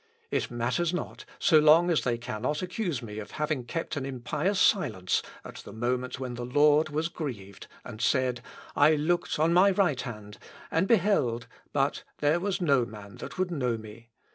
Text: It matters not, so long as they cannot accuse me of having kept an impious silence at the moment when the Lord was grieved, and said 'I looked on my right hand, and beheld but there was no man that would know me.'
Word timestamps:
It 0.31 0.49
matters 0.49 0.95
not, 0.95 1.25
so 1.37 1.59
long 1.59 1.91
as 1.91 2.01
they 2.01 2.17
cannot 2.17 2.63
accuse 2.63 3.03
me 3.03 3.19
of 3.19 3.29
having 3.37 3.65
kept 3.65 3.95
an 3.95 4.03
impious 4.03 4.59
silence 4.59 5.21
at 5.45 5.57
the 5.57 5.71
moment 5.71 6.19
when 6.19 6.33
the 6.33 6.43
Lord 6.43 6.89
was 6.89 7.07
grieved, 7.07 7.67
and 7.85 8.01
said 8.01 8.41
'I 8.75 8.95
looked 8.95 9.37
on 9.37 9.53
my 9.53 9.69
right 9.69 10.01
hand, 10.01 10.39
and 10.71 10.87
beheld 10.87 11.45
but 11.71 12.01
there 12.17 12.39
was 12.39 12.59
no 12.59 12.83
man 12.83 13.17
that 13.17 13.37
would 13.37 13.51
know 13.51 13.77
me.' 13.77 14.09